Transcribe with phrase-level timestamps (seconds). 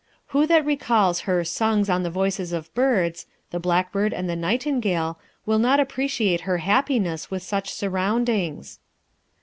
[0.29, 5.19] Who that recalls her Songs on the Voices of Birds, the blackbird, and the nightingale,
[5.45, 8.79] will not appreciate her happiness with such surroundings?